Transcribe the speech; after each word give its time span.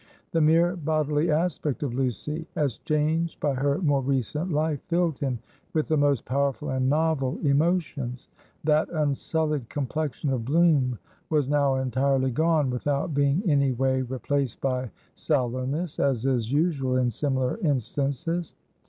The 0.31 0.41
mere 0.41 0.75
bodily 0.77 1.29
aspect 1.29 1.83
of 1.83 1.93
Lucy, 1.93 2.47
as 2.55 2.79
changed 2.79 3.39
by 3.39 3.53
her 3.53 3.77
more 3.83 4.01
recent 4.01 4.51
life, 4.51 4.81
filled 4.87 5.19
him 5.19 5.37
with 5.75 5.87
the 5.87 5.95
most 5.95 6.25
powerful 6.25 6.71
and 6.71 6.89
novel 6.89 7.37
emotions. 7.43 8.27
That 8.63 8.89
unsullied 8.89 9.69
complexion 9.69 10.31
of 10.33 10.43
bloom 10.43 10.97
was 11.29 11.47
now 11.47 11.75
entirely 11.75 12.31
gone, 12.31 12.71
without 12.71 13.13
being 13.13 13.43
any 13.45 13.73
way 13.73 14.01
replaced 14.01 14.59
by 14.59 14.89
sallowness, 15.13 15.99
as 15.99 16.25
is 16.25 16.51
usual 16.51 16.95
in 16.97 17.11
similar 17.11 17.57
instances. 17.59 18.55